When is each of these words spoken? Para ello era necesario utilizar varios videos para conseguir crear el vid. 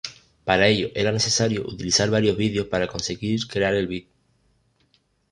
Para 0.45 0.67
ello 0.67 0.87
era 0.95 1.11
necesario 1.11 1.61
utilizar 1.61 2.09
varios 2.09 2.35
videos 2.35 2.65
para 2.65 2.87
conseguir 2.87 3.45
crear 3.45 3.75
el 3.75 3.87
vid. 3.87 4.07